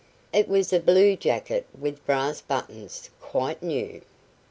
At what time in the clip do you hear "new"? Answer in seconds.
3.61-4.01